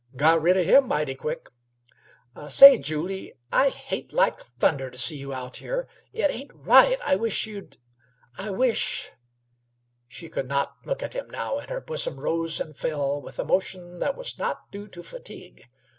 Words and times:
"Got 0.15 0.41
rid 0.41 0.57
o' 0.57 0.63
him 0.63 0.87
mighty 0.87 1.13
quick. 1.13 1.51
Say, 2.49 2.79
Julyie, 2.79 3.33
I 3.51 3.69
hate 3.69 4.11
like 4.11 4.39
thunder 4.39 4.89
t' 4.89 4.97
see 4.97 5.17
you 5.17 5.31
out 5.31 5.57
here; 5.57 5.87
it 6.11 6.31
ain't 6.31 6.49
right. 6.55 6.97
I 7.05 7.15
wish 7.15 7.45
you'd 7.45 7.77
I 8.35 8.49
wish" 8.49 9.11
She 10.07 10.27
could 10.27 10.47
not 10.47 10.73
look 10.85 11.03
at 11.03 11.13
him 11.13 11.29
now, 11.29 11.59
and 11.59 11.69
her 11.69 11.81
bosom 11.81 12.19
rose 12.19 12.59
and 12.59 12.75
fell 12.75 13.21
with 13.21 13.37
a 13.37 13.45
motion 13.45 13.99
that 13.99 14.17
was 14.17 14.39
not 14.39 14.71
due 14.71 14.87
to 14.87 15.03
fatigue. 15.03 15.69